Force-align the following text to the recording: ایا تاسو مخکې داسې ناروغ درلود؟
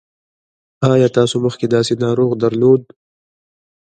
ایا 0.93 1.07
تاسو 1.17 1.35
مخکې 1.45 1.65
داسې 1.75 1.93
ناروغ 2.03 2.31
درلود؟ 2.43 2.81